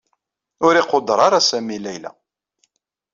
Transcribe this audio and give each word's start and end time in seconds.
Ur 0.67 0.73
iquder 0.81 1.19
ara 1.27 1.39
Sami 1.49 1.77
Layla. 1.83 2.11